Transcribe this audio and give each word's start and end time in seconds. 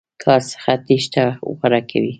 کار 0.23 0.41
څخه 0.51 0.71
تېښته 0.85 1.23
غوره 1.57 1.81
کوي. 1.89 2.09